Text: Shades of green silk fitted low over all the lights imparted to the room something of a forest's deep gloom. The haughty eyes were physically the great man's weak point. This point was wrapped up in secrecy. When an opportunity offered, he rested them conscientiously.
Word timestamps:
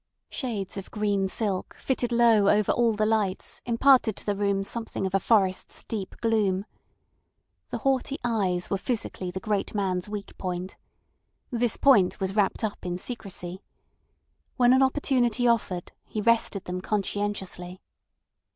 Shades 0.31 0.77
of 0.77 0.89
green 0.89 1.27
silk 1.27 1.75
fitted 1.79 2.11
low 2.11 2.47
over 2.49 2.71
all 2.71 2.93
the 2.95 3.05
lights 3.05 3.61
imparted 3.67 4.15
to 4.15 4.25
the 4.25 4.35
room 4.35 4.63
something 4.63 5.05
of 5.05 5.13
a 5.13 5.19
forest's 5.19 5.83
deep 5.83 6.15
gloom. 6.21 6.65
The 7.67 7.77
haughty 7.77 8.17
eyes 8.23 8.71
were 8.71 8.79
physically 8.79 9.29
the 9.29 9.39
great 9.39 9.75
man's 9.75 10.09
weak 10.09 10.35
point. 10.39 10.75
This 11.51 11.77
point 11.77 12.19
was 12.19 12.35
wrapped 12.35 12.63
up 12.63 12.83
in 12.83 12.97
secrecy. 12.97 13.61
When 14.57 14.73
an 14.73 14.81
opportunity 14.81 15.47
offered, 15.47 15.91
he 16.07 16.19
rested 16.19 16.65
them 16.65 16.81
conscientiously. 16.81 17.79